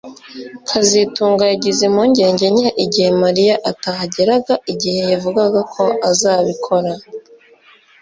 kazitunga 0.67 1.43
yagize 1.51 1.81
impungenge 1.89 2.45
nke 2.53 2.67
igihe 2.83 3.09
Mariya 3.23 3.55
atahageraga 3.71 4.53
igihe 4.71 5.01
yavugaga 5.13 5.61
ko 5.73 5.83
azabikora 6.09 6.91